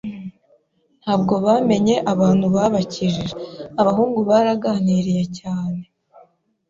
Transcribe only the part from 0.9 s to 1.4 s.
Ntabwo